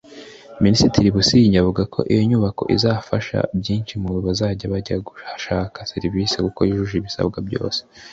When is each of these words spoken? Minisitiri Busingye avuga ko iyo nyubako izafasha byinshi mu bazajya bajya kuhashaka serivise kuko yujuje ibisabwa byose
Minisitiri 0.63 1.13
Busingye 1.15 1.57
avuga 1.63 1.83
ko 1.93 1.99
iyo 2.11 2.21
nyubako 2.29 2.63
izafasha 2.75 3.37
byinshi 3.59 3.93
mu 4.01 4.09
bazajya 4.25 4.65
bajya 4.73 4.95
kuhashaka 5.07 5.77
serivise 5.91 6.35
kuko 6.45 6.59
yujuje 6.67 6.95
ibisabwa 6.97 7.37
byose 7.47 7.79